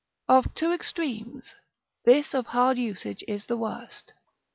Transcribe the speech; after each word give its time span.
Of 0.27 0.55
two 0.55 0.71
extremes, 0.71 1.53
this 2.05 2.33
of 2.33 2.47
hard 2.47 2.79
usage 2.79 3.23
is 3.27 3.45
the 3.45 3.55
worst. 3.55 4.13